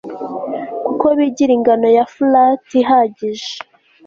[0.85, 3.51] kuko bigira ingano ya 'folate' ihagije